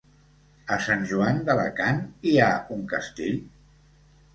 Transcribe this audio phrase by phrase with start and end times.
[0.75, 3.41] A Sant Joan d'Alacant hi ha un castell?